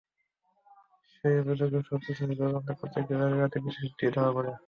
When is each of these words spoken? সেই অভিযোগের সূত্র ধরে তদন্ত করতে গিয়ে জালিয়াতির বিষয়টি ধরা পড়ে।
সেই 1.13 1.35
অভিযোগের 1.41 1.83
সূত্র 1.83 2.07
ধরে 2.19 2.35
তদন্ত 2.41 2.69
করতে 2.79 2.99
গিয়ে 3.01 3.19
জালিয়াতির 3.21 3.65
বিষয়টি 3.65 4.05
ধরা 4.15 4.31
পড়ে। 4.35 4.51